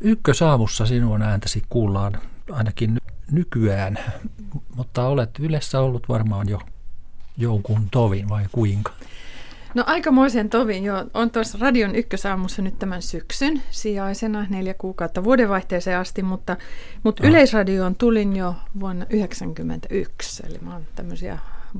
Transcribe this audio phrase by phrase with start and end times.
[0.00, 2.20] Ykkösaamussa sinun ääntäsi kuullaan
[2.52, 2.96] ainakin
[3.30, 3.98] nykyään,
[4.76, 6.60] mutta olet Ylessä ollut varmaan jo
[7.36, 8.92] jonkun tovin vai kuinka?
[9.74, 10.94] No aikamoisen tovin jo.
[11.14, 16.56] On tuossa Radion ykkösaamussa nyt tämän syksyn sijaisena neljä kuukautta vuodenvaihteeseen asti, mutta,
[17.02, 17.28] mutta oh.
[17.30, 21.38] Yleisradioon tulin jo vuonna 1991, eli mä oon tämmöisiä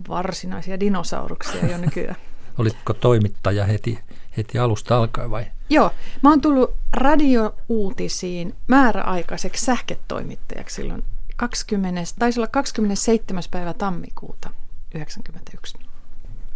[0.08, 2.16] varsinaisia dinosauruksia jo nykyään.
[2.58, 3.98] Olitko toimittaja heti,
[4.36, 5.46] heti alusta alkaen vai?
[5.70, 5.90] Joo,
[6.22, 11.02] mä oon tullut radiouutisiin määräaikaiseksi sähketoimittajaksi silloin
[11.36, 13.42] 20, taisi olla 27.
[13.50, 14.50] päivä tammikuuta
[14.90, 15.78] 1991.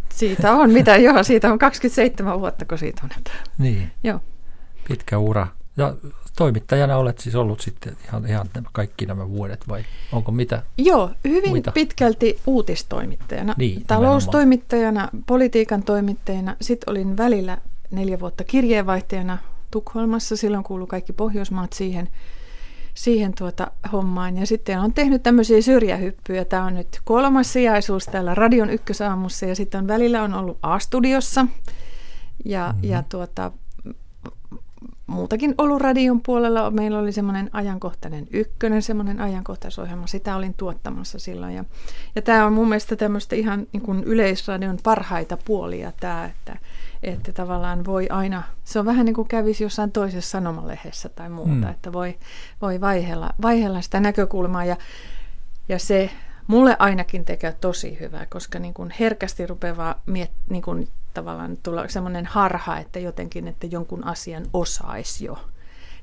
[0.09, 3.09] Siitä on, mitä joo, siitä on 27 vuotta, kun siitä on.
[3.57, 3.91] Niin.
[4.03, 4.19] Joo.
[4.87, 5.47] Pitkä ura.
[5.77, 5.95] Ja
[6.37, 11.49] toimittajana olet siis ollut sitten ihan, ihan kaikki nämä vuodet vai onko mitä Joo, hyvin
[11.49, 11.71] muita?
[11.71, 16.55] pitkälti uutistoimittajana, niin, taloustoimittajana, politiikan toimittajana.
[16.61, 17.57] Sitten olin välillä
[17.91, 19.37] neljä vuotta kirjeenvaihtajana
[19.71, 22.09] Tukholmassa, silloin kuului kaikki Pohjoismaat siihen–
[22.93, 24.37] siihen tuota hommaan.
[24.37, 26.45] Ja sitten on tehnyt tämmöisiä syrjähyppyjä.
[26.45, 31.47] Tämä on nyt kolmas sijaisuus täällä Radion ykkösaamussa ja sitten on välillä on ollut A-studiossa
[32.45, 32.89] ja, mm-hmm.
[32.89, 33.51] ja tuota,
[35.11, 36.71] muutakin ollut radion puolella.
[36.71, 40.07] Meillä oli semmoinen ajankohtainen ykkönen, semmoinen ajankohtaisohjelma.
[40.07, 41.55] Sitä olin tuottamassa silloin.
[41.55, 41.65] Ja,
[42.15, 46.57] ja tämä on mun mielestä tämmöistä ihan niin kuin yleisradion parhaita puolia tämä, että
[47.03, 51.51] että tavallaan voi aina, se on vähän niin kuin kävisi jossain toisessa sanomalehdessä tai muuta,
[51.51, 51.69] mm.
[51.69, 52.17] että voi,
[52.61, 54.77] voi vaihella, vaihella sitä näkökulmaa ja,
[55.69, 56.09] ja se
[56.47, 61.87] mulle ainakin tekee tosi hyvää, koska niin kuin herkästi rupeaa miet, niin kuin tavallaan tulla
[61.87, 65.37] semmoinen harha, että jotenkin, että jonkun asian osaisi jo.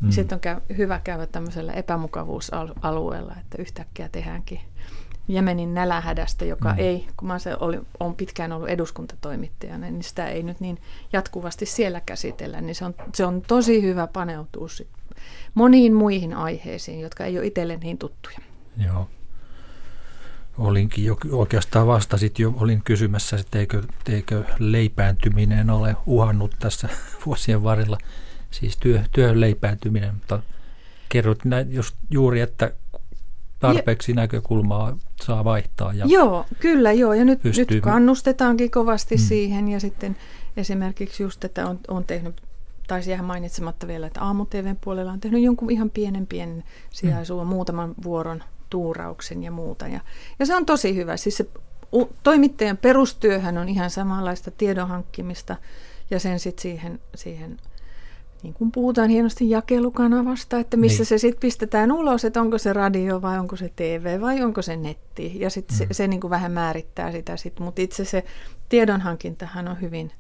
[0.03, 0.11] Mm.
[0.11, 4.61] Sitten on käy, hyvä käydä tämmöisellä epämukavuusalueella, että yhtäkkiä tehdäänkin
[5.29, 6.79] Jemenin nälähädästä, joka mm.
[6.79, 10.79] ei, kun mä se oli, on pitkään ollut eduskuntatoimittajana, niin sitä ei nyt niin
[11.13, 14.89] jatkuvasti siellä käsitellä, niin se on, se on tosi hyvä paneutua sit
[15.55, 18.39] moniin muihin aiheisiin, jotka ei ole itselle niin tuttuja.
[18.77, 19.09] Joo.
[20.59, 26.89] Olinkin jo, oikeastaan vastasit jo, olin kysymässä, että eikö, eikö leipääntyminen ole uhannut tässä
[27.27, 27.99] vuosien varrella,
[28.51, 30.43] siis työ, työn leipääntyminen, mutta
[31.09, 31.39] kerrot
[31.71, 32.73] just juuri, että
[33.59, 35.93] tarpeeksi näkökulmaa saa vaihtaa.
[35.93, 37.15] Ja joo, kyllä joo.
[37.15, 37.67] Ja nyt, pystyy...
[37.71, 39.21] nyt kannustetaankin kovasti mm.
[39.21, 39.69] siihen.
[39.69, 40.17] Ja sitten
[40.57, 42.43] esimerkiksi just, että on, on tehnyt,
[42.87, 44.47] taisi jäädä mainitsematta vielä, että aamu
[44.81, 47.51] puolella on tehnyt jonkun ihan pienen pienen sijaisuuden, mm.
[47.51, 49.89] muutaman vuoron tuurauksen ja muuta.
[49.89, 50.01] Ja,
[50.39, 51.17] ja se on tosi hyvä.
[51.17, 51.47] Siis se
[52.23, 55.57] toimittajan perustyöhän on ihan samanlaista tiedon hankkimista
[56.11, 57.59] ja sen sitten siihen, siihen
[58.43, 61.07] niin kuin puhutaan hienosti jakelukanavasta, että missä niin.
[61.07, 64.77] se sitten pistetään ulos, että onko se radio vai onko se TV vai onko se
[64.77, 65.41] netti.
[65.41, 65.79] Ja sitten mm.
[65.79, 68.25] se, se niin kuin vähän määrittää sitä sitten, mutta itse se
[68.69, 70.13] tiedonhankintahan on hyvin,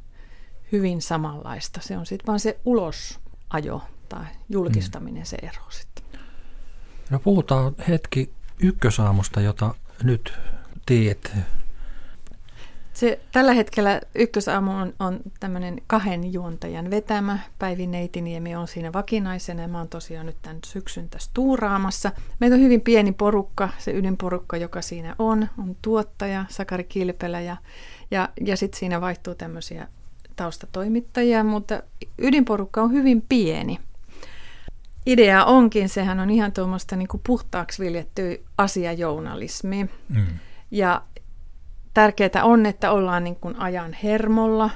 [0.72, 1.80] hyvin samanlaista.
[1.82, 5.26] Se on sitten vaan se ulosajo tai julkistaminen mm.
[5.26, 6.04] se ero sitten.
[7.10, 8.30] No puhutaan hetki
[8.60, 10.32] ykkösaamusta, jota nyt
[10.86, 11.32] teet
[12.98, 17.38] se, tällä hetkellä ykkösaamu on, on tämmöinen kahden juontajan vetämä.
[17.58, 22.12] Päivi Neitiniemi on siinä vakinaisena ja mä oon tosiaan nyt tämän syksyn tässä tuuraamassa.
[22.40, 27.56] Meitä on hyvin pieni porukka, se ydinporukka, joka siinä on, on tuottaja Sakari Kilpelä ja,
[28.10, 29.88] ja, ja sitten siinä vaihtuu tämmöisiä
[30.36, 31.82] taustatoimittajia, mutta
[32.18, 33.78] ydinporukka on hyvin pieni.
[35.08, 39.88] Idea onkin, sehän on ihan tuommoista niin puhtaaksi viljettyä asiajournalismi.
[40.08, 40.26] Mm.
[40.70, 41.02] Ja,
[41.94, 44.70] tärkeää on, että ollaan niin kuin ajan hermolla,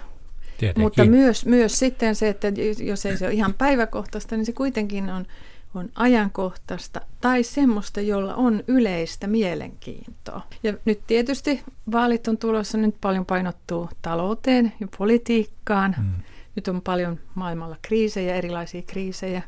[0.59, 0.83] Tietenkin.
[0.83, 2.49] mutta myös, myös sitten se, että
[2.85, 5.27] jos ei se ole ihan päiväkohtaista, niin se kuitenkin on,
[5.75, 10.41] on ajankohtaista tai semmoista, jolla on yleistä mielenkiintoa.
[10.63, 15.95] Ja nyt tietysti vaalit on tulossa, nyt paljon painottuu talouteen ja politiikkaan.
[15.99, 16.13] Mm.
[16.57, 19.43] Nyt on paljon maailmalla kriisejä, erilaisia kriisejä,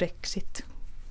[0.00, 0.64] Brexit,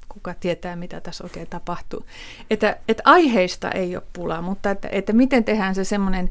[0.09, 2.05] kuka tietää, mitä tässä oikein tapahtuu.
[2.50, 6.29] Että, että aiheista ei ole pulaa, mutta että, että miten tehdään se semmoinen,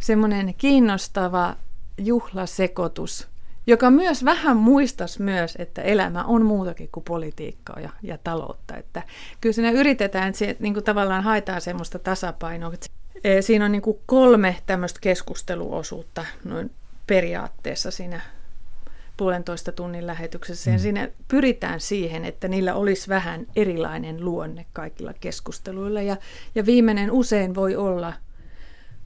[0.00, 1.56] semmoinen kiinnostava
[1.98, 3.28] juhlasekoitus,
[3.66, 8.76] joka myös vähän muistaisi myös, että elämä on muutakin kuin politiikkaa ja, ja taloutta.
[8.76, 9.02] Että
[9.40, 12.72] kyllä siinä yritetään, että se, niin kuin tavallaan haetaan semmoista tasapainoa.
[13.24, 16.70] E, siinä on niin kuin kolme tämmöistä keskusteluosuutta noin
[17.06, 18.20] periaatteessa siinä
[19.20, 20.70] puolentoista tunnin lähetyksessä.
[20.70, 20.80] Ja mm.
[20.80, 26.02] siinä pyritään siihen, että niillä olisi vähän erilainen luonne kaikilla keskusteluilla.
[26.02, 26.16] Ja,
[26.54, 28.12] ja viimeinen usein voi olla,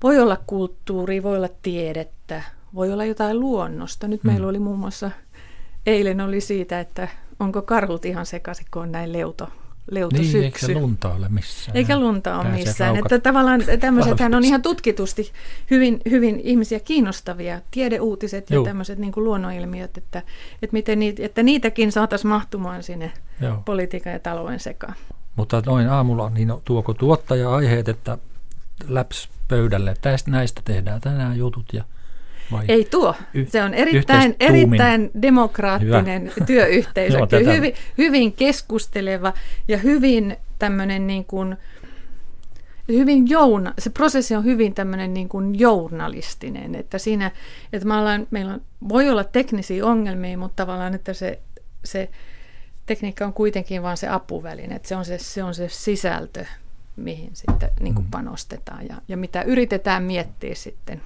[0.03, 2.43] voi olla kulttuuri, voi olla tiedettä,
[2.75, 4.09] voi olla jotain luonnosta.
[4.09, 4.31] Nyt mm.
[4.31, 5.11] meillä oli muun muassa,
[5.87, 7.09] eilen oli siitä, että
[7.41, 9.49] onko karhut ihan sekaisin, kun on näin leuto
[9.91, 10.67] leuto niin, syksy.
[10.67, 11.77] eikä lunta ole missään.
[11.77, 12.97] Eikä lunta ole missään.
[12.97, 15.33] Että tavallaan tämmöisethän on ihan tutkitusti
[15.71, 18.67] hyvin, hyvin ihmisiä kiinnostavia tiedeuutiset ja Juh.
[18.67, 20.23] tämmöiset niin kuin luonnonilmiöt, että,
[20.63, 23.63] että, miten niitä, että niitäkin saataisiin mahtumaan sinne Joo.
[23.65, 24.95] politiikan ja talouden sekaan.
[25.37, 28.19] Mutta noin aamulla, niin tuoko tuottaja aiheet, että
[28.89, 31.85] läps pöydälle, tästä näistä tehdään tänään jutut ja
[32.53, 32.65] vai?
[32.69, 33.15] Ei tuo.
[33.49, 36.47] Se on erittäin, erittäin demokraattinen Hyvä.
[36.47, 37.19] työyhteisö.
[37.19, 39.33] Joo, hyvin, hyvin keskusteleva
[39.69, 41.57] ja hyvin tämmöinen niin kuin,
[42.89, 47.31] hyvin jouna, se prosessi on hyvin tämmöinen niin kuin journalistinen, että siinä,
[47.73, 51.39] että me ollaan, meillä on, voi olla teknisiä ongelmia, mutta tavallaan, että se,
[51.85, 52.11] se
[52.87, 56.45] tekniikka on kuitenkin vain se apuväline, että se on se, se, on se sisältö,
[56.97, 58.11] mihin sitten niin kuin mm.
[58.11, 61.03] panostetaan ja, ja mitä yritetään miettiä sitten.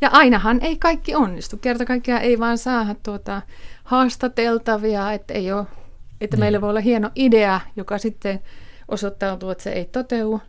[0.00, 1.56] Ja ainahan ei kaikki onnistu.
[1.56, 3.42] Kerta kaikkiaan ei vaan saada tuota
[3.84, 5.66] haastateltavia, että, ei ole,
[6.20, 6.40] että niin.
[6.40, 8.40] meillä voi olla hieno idea, joka sitten
[8.88, 10.40] osoittautuu, että se ei toteudu.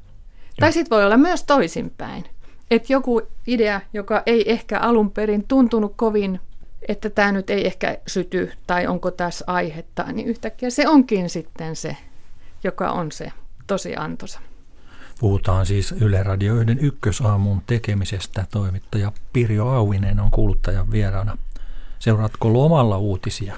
[0.60, 2.24] Tai sitten voi olla myös toisinpäin.
[2.72, 6.40] Että joku idea, joka ei ehkä alun perin tuntunut kovin,
[6.88, 11.76] että tämä nyt ei ehkä syty tai onko tässä aihetta, niin yhtäkkiä se onkin sitten
[11.76, 11.98] se,
[12.64, 13.32] joka on se
[13.68, 14.40] tosi antoisa.
[15.20, 18.46] Puhutaan siis Yle Radio 1 ykkösaamun tekemisestä.
[18.52, 21.38] Toimittaja Pirjo Auvinen on kuuluttajan vieraana.
[22.00, 23.56] Seuraatko lomalla uutisia?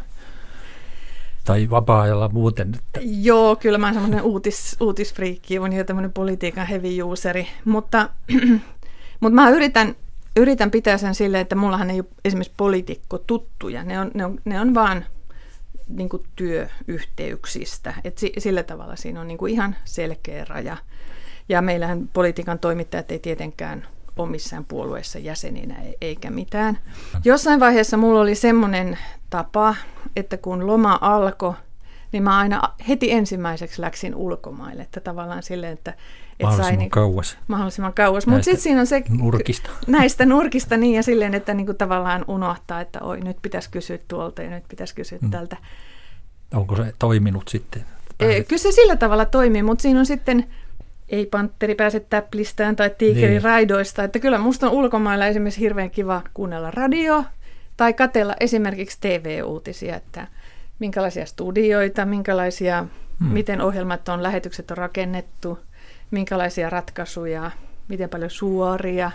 [1.46, 2.80] Tai vapaa-ajalla muuten?
[3.02, 7.48] Joo, kyllä mä oon semmoinen uutis, uutisfriikki, on jo tämmöinen politiikan heavy useri.
[7.66, 8.10] Mutta,
[9.22, 9.96] mutta mä yritän,
[10.36, 13.84] yritän pitää sen silleen, että mullahan ei ole esimerkiksi poliitikko tuttuja.
[13.84, 15.06] Ne on, ne on, ne on vaan
[15.88, 17.94] niin kuin työyhteyksistä.
[18.04, 20.78] Et sillä tavalla siinä on niin kuin ihan selkeä raja.
[21.50, 23.88] Ja meillähän politiikan toimittajat ei tietenkään
[24.18, 26.78] ole missään puolueessa jäseninä e- eikä mitään.
[27.26, 28.98] Jossain vaiheessa mulla oli semmoinen
[29.30, 29.76] tapa,
[30.16, 31.54] että kun loma alkoi,
[32.12, 34.82] niin mä aina heti ensimmäiseksi läksin ulkomaille.
[34.82, 35.98] Että tavallaan silleen, että et
[36.44, 37.38] mahdollisimman sai, niin, kauas.
[37.48, 38.28] Mahdollisimman kauas.
[38.28, 39.04] Mutta sitten siinä on se...
[39.10, 39.70] Nurkista.
[39.88, 44.00] Näistä nurkista niin ja silleen, että niin kuin tavallaan unohtaa, että oi nyt pitäisi kysyä
[44.08, 45.32] tuolta ja nyt pitäisi kysyä mm.
[45.32, 45.58] tältä.
[46.54, 47.86] Onko se toiminut sitten?
[48.18, 48.48] Pääset...
[48.48, 50.46] Kyllä se sillä tavalla toimii, mutta siinä on sitten
[51.10, 53.44] ei pantteri pääse täplistään tai tiikeri niin.
[53.44, 54.04] raidoista.
[54.04, 57.24] Että kyllä musta on ulkomailla esimerkiksi hirveän kiva kuunnella radio
[57.78, 60.28] tai katella esimerkiksi TV-uutisia, että
[60.80, 62.86] minkälaisia studioita, minkälaisia,
[63.20, 63.28] hmm.
[63.28, 65.60] miten ohjelmat on, lähetykset on rakennettu,
[66.12, 67.52] minkälaisia ratkaisuja,
[67.88, 69.12] miten paljon suoria.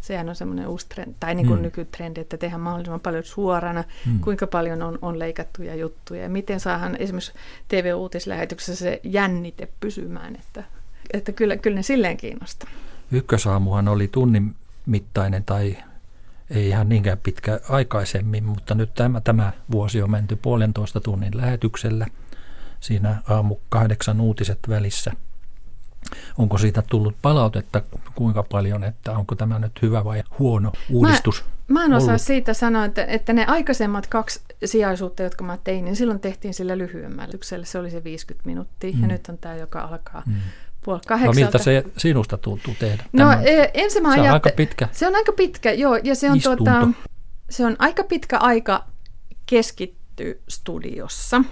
[0.00, 1.64] Sehän on semmoinen uusi trendi, tai niin kuin hmm.
[1.64, 4.20] nykytrendi, että tehdään mahdollisimman paljon suorana, hmm.
[4.20, 7.32] kuinka paljon on, on leikattuja juttuja, ja miten saadaan esimerkiksi
[7.68, 10.64] TV-uutislähetyksessä se jännite pysymään, että
[11.12, 12.70] että kyllä, kyllä ne silleen kiinnostaa.
[13.12, 14.54] Ykkösaamuhan oli tunnin
[14.86, 15.76] mittainen tai
[16.50, 22.06] ei ihan niinkään pitkä aikaisemmin, mutta nyt tämä, tämä vuosi on menty puolentoista tunnin lähetyksellä.
[22.80, 25.12] Siinä aamu kahdeksan uutiset välissä.
[26.38, 27.82] Onko siitä tullut palautetta
[28.14, 31.44] kuinka paljon, että onko tämä nyt hyvä vai huono uudistus?
[31.68, 32.20] Mä, mä en osaa ollut?
[32.20, 36.78] siitä sanoa, että, että ne aikaisemmat kaksi sijaisuutta, jotka mä tein, niin silloin tehtiin sillä
[36.78, 37.34] lyhyemmällä.
[37.64, 39.02] Se oli se 50 minuuttia mm.
[39.02, 40.34] ja nyt on tämä, joka alkaa mm
[40.84, 41.40] puoli kahdeksalta.
[41.40, 43.04] No miltä se sinusta tuntuu tehdä?
[43.12, 43.26] No
[43.74, 44.88] ensin mä se on aika pitkä.
[44.92, 45.96] Se on aika pitkä, joo.
[45.96, 46.88] Ja se on, tuota,
[47.50, 48.84] se on aika pitkä aika
[49.46, 51.44] keskittyä studiossa.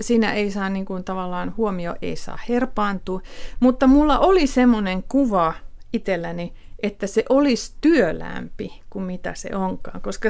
[0.00, 3.20] Siinä ei saa niin kuin, tavallaan huomio ei saa herpaantua.
[3.60, 5.54] Mutta mulla oli semmoinen kuva
[5.92, 6.52] itselläni,
[6.82, 10.00] että se olisi työlämpi kuin mitä se onkaan.
[10.00, 10.28] Koska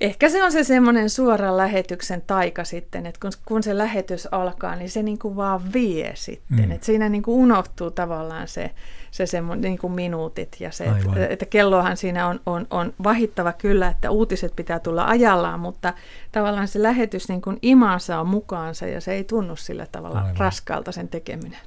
[0.00, 4.76] Ehkä se on se semmoinen suoran lähetyksen taika sitten, että kun, kun se lähetys alkaa,
[4.76, 6.66] niin se niin kuin vaan vie sitten.
[6.66, 6.70] Mm.
[6.70, 8.70] Että siinä niin kuin unohtuu tavallaan se,
[9.10, 13.52] se semmoinen niin kuin minuutit ja se, että, että kellohan siinä on, on, on vahittava
[13.52, 15.94] kyllä, että uutiset pitää tulla ajallaan, mutta
[16.32, 20.36] tavallaan se lähetys niin kuin imansa on mukaansa ja se ei tunnu sillä tavalla Aivan.
[20.36, 21.60] raskalta sen tekeminen.